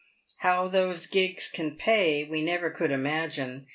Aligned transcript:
How 0.37 0.67
those 0.67 1.05
gigs 1.05 1.47
can" 1.47 1.75
pay" 1.77 2.23
we 2.23 2.41
never 2.43 2.71
could 2.71 2.89
imagine. 2.89 3.67